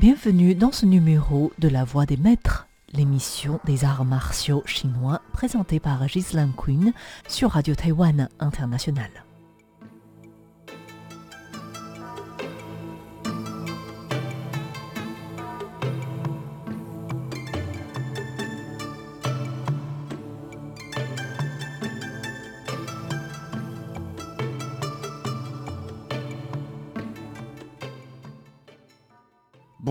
[0.00, 5.78] Bienvenue dans ce numéro de La Voix des Maîtres, l'émission des arts martiaux chinois présentée
[5.78, 6.94] par Ghislaine Quinn
[7.28, 9.10] sur Radio Taïwan International.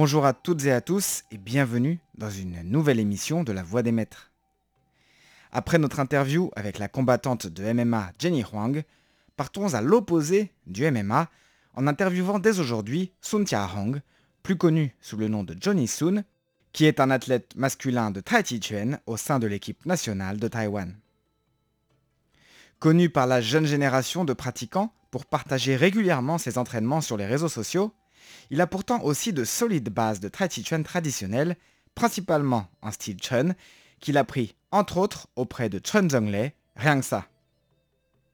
[0.00, 3.82] Bonjour à toutes et à tous et bienvenue dans une nouvelle émission de La Voix
[3.82, 4.30] des Maîtres.
[5.50, 8.84] Après notre interview avec la combattante de MMA Jenny Huang,
[9.36, 11.28] partons à l'opposé du MMA
[11.74, 14.00] en interviewant dès aujourd'hui Sun Tia Hong,
[14.44, 16.22] plus connu sous le nom de Johnny Sun,
[16.72, 20.46] qui est un athlète masculin de Tai Chi Chuan au sein de l'équipe nationale de
[20.46, 20.94] Taïwan.
[22.78, 27.48] Connu par la jeune génération de pratiquants pour partager régulièrement ses entraînements sur les réseaux
[27.48, 27.92] sociaux,
[28.50, 31.56] il a pourtant aussi de solides bases de Tai Chi Chuan traditionnelles,
[31.94, 33.54] principalement en style Chun,
[34.00, 37.26] qu'il a pris entre autres auprès de Chun Zonglei, rien que ça.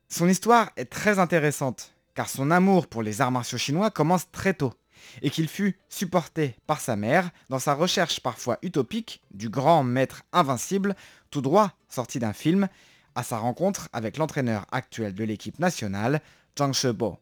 [0.08, 4.54] Son histoire est très intéressante, car son amour pour les arts martiaux chinois commence très
[4.54, 4.74] tôt,
[5.22, 10.22] et qu'il fut supporté par sa mère dans sa recherche parfois utopique du grand maître
[10.32, 10.94] invincible,
[11.30, 12.68] tout droit sorti d'un film,
[13.14, 16.20] à sa rencontre avec l'entraîneur actuel de l'équipe nationale,
[16.58, 17.18] Zhang Shebo.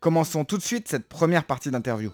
[0.00, 2.10] Commençons tout de suite cette première partie d'interview.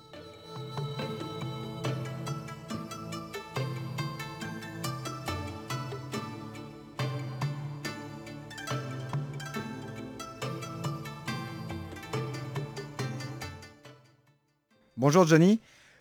[14.97, 15.61] Bonjour Johnny,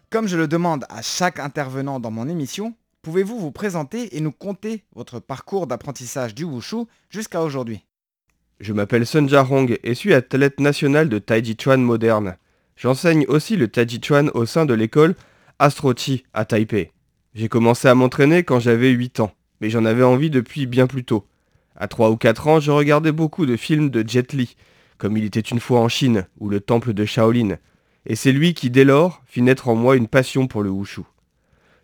[0.10, 4.32] comme je le demande à chaque intervenant dans mon émission, pouvez-vous vous présenter et nous
[4.32, 7.86] conter votre parcours d'apprentissage du wushu jusqu'à aujourd'hui?
[8.60, 12.38] Je m'appelle Sun Hong et suis athlète national de Taiji Chuan moderne.
[12.78, 15.16] J'enseigne aussi le Taiji Chuan au sein de l'école
[15.60, 16.92] Astrochi à Taipei.
[17.34, 21.04] J'ai commencé à m'entraîner quand j'avais 8 ans, mais j'en avais envie depuis bien plus
[21.04, 21.28] tôt.
[21.76, 24.56] À 3 ou 4 ans, je regardais beaucoup de films de Jet Li,
[24.98, 27.58] comme Il était une fois en Chine ou Le Temple de Shaolin,
[28.06, 31.02] et c'est lui qui dès lors fit naître en moi une passion pour le wushu.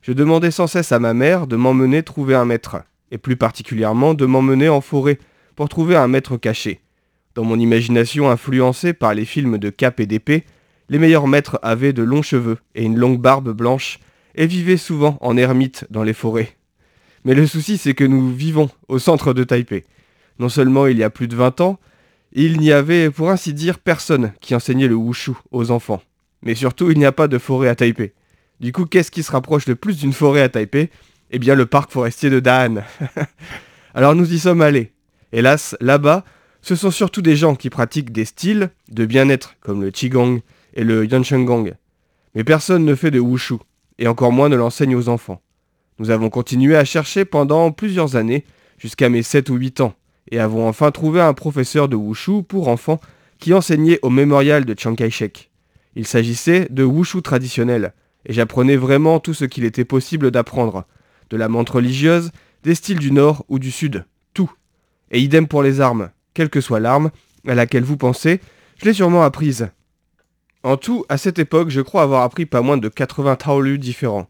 [0.01, 2.77] Je demandais sans cesse à ma mère de m'emmener trouver un maître,
[3.11, 5.19] et plus particulièrement de m'emmener en forêt
[5.69, 6.81] trouver un maître caché.
[7.35, 10.43] Dans mon imagination influencée par les films de cap et d'épée,
[10.89, 13.99] les meilleurs maîtres avaient de longs cheveux et une longue barbe blanche
[14.35, 16.57] et vivaient souvent en ermite dans les forêts.
[17.23, 19.85] Mais le souci c'est que nous vivons au centre de Taipei.
[20.39, 21.79] Non seulement il y a plus de 20 ans,
[22.33, 26.01] il n'y avait pour ainsi dire personne qui enseignait le wushu aux enfants.
[26.41, 28.13] Mais surtout il n'y a pas de forêt à Taipei.
[28.59, 30.89] Du coup qu'est-ce qui se rapproche le plus d'une forêt à Taipei?
[31.29, 32.83] Eh bien le parc forestier de Dan.
[33.93, 34.91] Alors nous y sommes allés,
[35.33, 36.25] Hélas, là-bas,
[36.61, 40.41] ce sont surtout des gens qui pratiquent des styles de bien-être comme le Qigong
[40.73, 41.73] et le Yanchengong.
[42.35, 43.55] Mais personne ne fait de Wushu,
[43.97, 45.41] et encore moins ne l'enseigne aux enfants.
[45.99, 48.45] Nous avons continué à chercher pendant plusieurs années,
[48.77, 49.93] jusqu'à mes 7 ou 8 ans,
[50.31, 52.99] et avons enfin trouvé un professeur de Wushu pour enfants
[53.39, 55.49] qui enseignait au mémorial de Chiang Kai-shek.
[55.95, 57.93] Il s'agissait de Wushu traditionnel,
[58.25, 60.85] et j'apprenais vraiment tout ce qu'il était possible d'apprendre,
[61.29, 62.31] de la montre religieuse,
[62.63, 64.05] des styles du nord ou du sud,
[65.11, 66.09] et idem pour les armes.
[66.33, 67.11] Quelle que soit l'arme
[67.47, 68.39] à laquelle vous pensez,
[68.77, 69.69] je l'ai sûrement apprise.
[70.63, 74.27] En tout, à cette époque, je crois avoir appris pas moins de 80 taolu différents.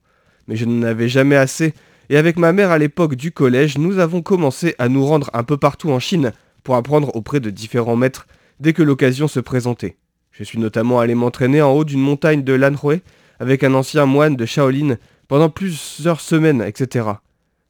[0.48, 1.74] Mais je n'en avais jamais assez,
[2.10, 5.44] et avec ma mère à l'époque du collège, nous avons commencé à nous rendre un
[5.44, 6.34] peu partout en Chine
[6.64, 8.28] pour apprendre auprès de différents maîtres
[8.60, 9.98] dès que l'occasion se présentait.
[10.32, 13.02] Je suis notamment allé m'entraîner en haut d'une montagne de Lanhui
[13.40, 14.98] avec un ancien moine de Shaolin
[15.28, 17.08] pendant plusieurs semaines, etc.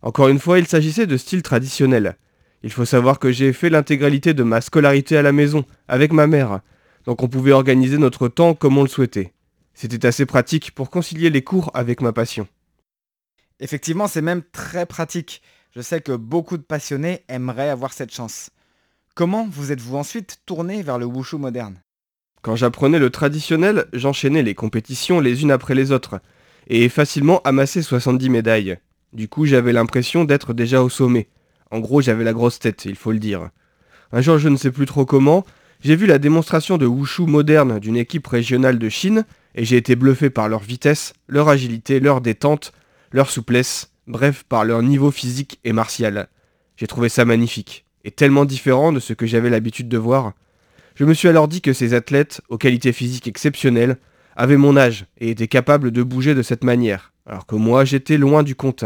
[0.02, 2.18] Encore une fois, il s'agissait de style traditionnel.
[2.64, 6.28] Il faut savoir que j'ai fait l'intégralité de ma scolarité à la maison, avec ma
[6.28, 6.62] mère,
[7.06, 9.34] donc on pouvait organiser notre temps comme on le souhaitait.
[9.74, 12.48] C'était assez pratique pour concilier les cours avec ma passion.
[13.60, 15.42] Effectivement, c'est même très pratique.
[15.76, 18.50] Je sais que beaucoup de passionnés aimeraient avoir cette chance.
[19.16, 21.82] Comment vous êtes-vous ensuite tourné vers le wushu moderne?
[22.42, 26.20] Quand j'apprenais le traditionnel, j'enchaînais les compétitions les unes après les autres,
[26.68, 28.78] et facilement amassé 70 médailles.
[29.14, 31.28] Du coup, j'avais l'impression d'être déjà au sommet.
[31.72, 33.50] En gros, j'avais la grosse tête, il faut le dire.
[34.12, 35.46] Un jour, je ne sais plus trop comment,
[35.80, 39.26] j'ai vu la démonstration de wushu moderne d'une équipe régionale de Chine,
[39.56, 42.74] et j'ai été bluffé par leur vitesse, leur agilité, leur détente,
[43.12, 46.28] leur souplesse, bref, par leur niveau physique et martial.
[46.76, 50.34] J'ai trouvé ça magnifique, et tellement différent de ce que j'avais l'habitude de voir.
[50.96, 53.98] Je me suis alors dit que ces athlètes, aux qualités physiques exceptionnelles,
[54.36, 58.18] avaient mon âge et étaient capables de bouger de cette manière, alors que moi j'étais
[58.18, 58.86] loin du compte.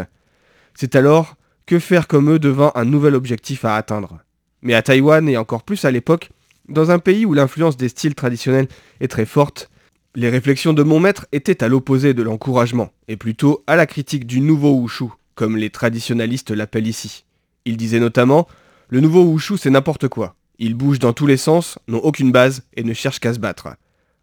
[0.75, 1.35] C'est alors
[1.65, 4.19] que faire comme eux devint un nouvel objectif à atteindre?
[4.61, 6.29] Mais à Taïwan, et encore plus à l'époque,
[6.69, 8.67] dans un pays où l'influence des styles traditionnels
[8.99, 9.69] est très forte,
[10.17, 14.25] Les réflexions de mon maître étaient à l'opposé de l'encouragement, et plutôt à la critique
[14.25, 17.25] du nouveau wushu, comme les traditionalistes l'appellent ici.
[17.65, 18.47] Il disait notamment
[18.87, 20.37] Le nouveau wushu c'est n'importe quoi.
[20.57, 23.75] Ils bougent dans tous les sens, n'ont aucune base et ne cherchent qu'à se battre.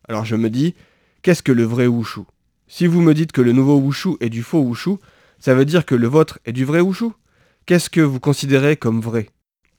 [0.09, 0.75] Alors je me dis
[1.21, 2.23] Qu'est-ce que le vrai wushu?
[2.69, 4.93] Si vous me dites que le nouveau wushu est du faux wushu,
[5.39, 7.11] ça veut dire que le vôtre est du vrai wushu?
[7.65, 9.29] Qu'est-ce que vous considérez comme vrai?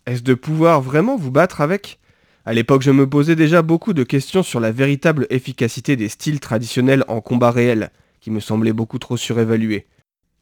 [0.06, 2.00] Est-ce de pouvoir vraiment vous battre avec?
[2.46, 6.40] À l'époque, je me posais déjà beaucoup de questions sur la véritable efficacité des styles
[6.40, 7.92] traditionnels en combat réel,
[8.22, 9.86] qui me semblaient beaucoup trop surévalués.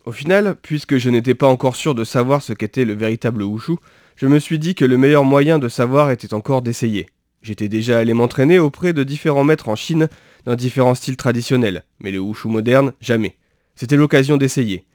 [0.05, 3.73] Au final, puisque je n'étais pas encore sûr de savoir ce qu'était le véritable wushu,
[4.17, 7.07] je me suis dit que le meilleur moyen de savoir était encore d'essayer.
[7.41, 10.09] J'étais déjà allé m'entraîner auprès de différents maîtres en Chine
[10.45, 13.35] dans différents styles traditionnels, mais le wushu moderne, jamais.
[13.75, 14.85] C'était l'occasion d'essayer.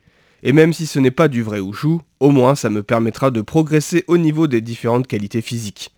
[0.42, 3.40] Et même si ce n'est pas du vrai wushu, au moins ça me permettra de
[3.40, 5.92] progresser au niveau des différentes qualités physiques.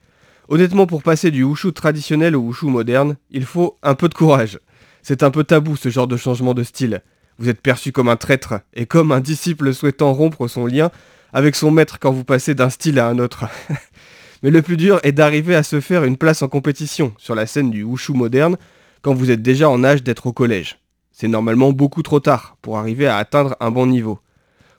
[0.49, 4.59] Honnêtement, pour passer du wushu traditionnel au wushu moderne, il faut un peu de courage.
[5.03, 7.03] C'est un peu tabou ce genre de changement de style.
[7.39, 10.91] Vous êtes perçu comme un traître et comme un disciple souhaitant rompre son lien
[11.33, 13.45] avec son maître quand vous passez d'un style à un autre.
[14.43, 17.47] Mais le plus dur est d'arriver à se faire une place en compétition sur la
[17.47, 18.57] scène du wushu moderne
[19.03, 20.79] quand vous êtes déjà en âge d'être au collège.
[21.13, 24.19] C'est normalement beaucoup trop tard pour arriver à atteindre un bon niveau.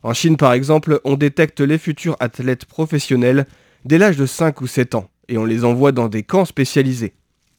[0.04, 3.46] En Chine par exemple, on détecte les futurs athlètes professionnels
[3.86, 7.14] dès l'âge de 5 ou 7 ans et on les envoie dans des camps spécialisés.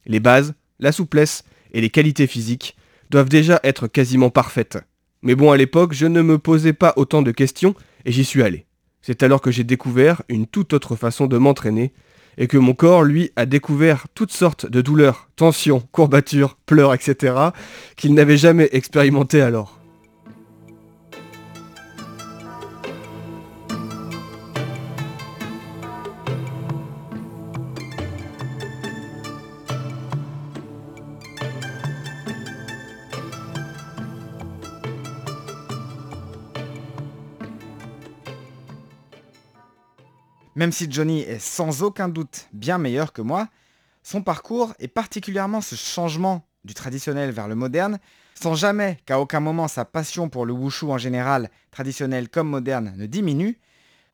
[0.06, 2.76] Les bases, la souplesse et les qualités physiques
[3.10, 4.78] doivent déjà être quasiment parfaites.
[5.22, 8.42] Mais bon, à l'époque, je ne me posais pas autant de questions et j'y suis
[8.42, 8.66] allé.
[9.02, 11.92] C'est alors que j'ai découvert une toute autre façon de m'entraîner
[12.38, 17.34] et que mon corps, lui, a découvert toutes sortes de douleurs, tensions, courbatures, pleurs, etc.,
[17.96, 19.79] qu'il n'avait jamais expérimenté alors.
[40.56, 43.48] Même si Johnny est sans aucun doute bien meilleur que moi,
[44.02, 47.98] son parcours, et particulièrement ce changement du traditionnel vers le moderne,
[48.34, 52.94] sans jamais qu'à aucun moment sa passion pour le wushu en général, traditionnel comme moderne,
[52.96, 53.58] ne diminue,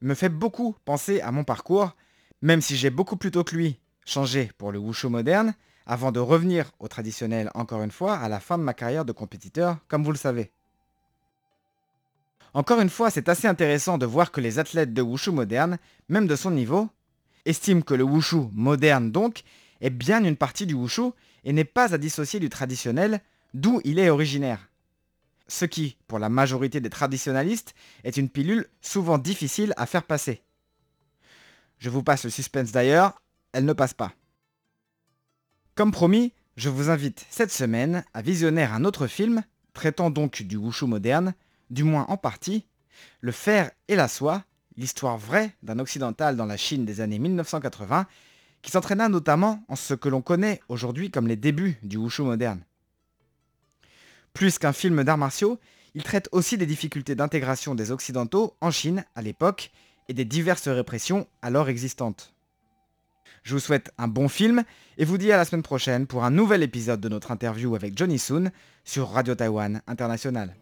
[0.03, 1.97] me fait beaucoup penser à mon parcours,
[2.43, 5.55] même si j'ai beaucoup plus tôt que lui changé pour le wushu moderne,
[5.87, 9.13] avant de revenir au traditionnel encore une fois à la fin de ma carrière de
[9.13, 10.51] compétiteur, comme vous le savez.
[12.57, 15.77] Encore une fois, c'est assez intéressant de voir que les athlètes de wushu moderne,
[16.09, 16.89] même de son niveau,
[17.45, 19.43] estiment que le wushu moderne donc
[19.83, 21.11] est bien une partie du wushu
[21.45, 23.21] et n'est pas à dissocier du traditionnel,
[23.53, 24.71] d'où il est originaire.
[25.49, 27.75] Ce qui, pour la majorité des traditionnalistes,
[28.05, 30.41] est une pilule souvent difficile à faire passer.
[31.77, 33.21] Je vous passe le suspense d'ailleurs,
[33.53, 34.15] elle ne passe pas.
[35.75, 39.43] Comme promis, je vous invite cette semaine à visionner un autre film,
[39.75, 41.35] traitant donc du wushu moderne,
[41.71, 42.67] du moins en partie,
[43.21, 44.45] Le fer et la soie,
[44.77, 48.07] l'histoire vraie d'un occidental dans la Chine des années 1980,
[48.63, 52.63] qui s'entraîna notamment en ce que l'on connaît aujourd'hui comme les débuts du wushu moderne.
[54.33, 55.59] Plus qu'un film d'arts martiaux,
[55.95, 59.71] il traite aussi des difficultés d'intégration des Occidentaux en Chine à l'époque
[60.09, 62.35] et des diverses répressions alors existantes.
[63.45, 64.65] Je vous souhaite un bon film
[64.99, 67.97] et vous dis à la semaine prochaine pour un nouvel épisode de notre interview avec
[67.97, 68.51] Johnny Soon
[68.85, 70.55] sur Radio Taïwan International.